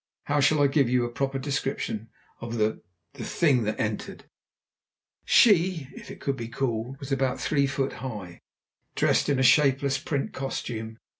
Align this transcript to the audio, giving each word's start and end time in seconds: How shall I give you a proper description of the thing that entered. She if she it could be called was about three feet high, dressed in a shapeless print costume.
How 0.23 0.39
shall 0.39 0.59
I 0.63 0.65
give 0.65 0.89
you 0.89 1.05
a 1.05 1.09
proper 1.11 1.37
description 1.37 2.09
of 2.39 2.57
the 2.57 2.81
thing 3.13 3.65
that 3.65 3.79
entered. 3.79 4.25
She 5.25 5.89
if 5.93 6.07
she 6.07 6.13
it 6.15 6.19
could 6.19 6.35
be 6.35 6.47
called 6.47 6.97
was 6.99 7.11
about 7.11 7.39
three 7.39 7.67
feet 7.67 7.93
high, 8.01 8.39
dressed 8.95 9.29
in 9.29 9.37
a 9.37 9.43
shapeless 9.43 9.99
print 9.99 10.33
costume. 10.33 10.97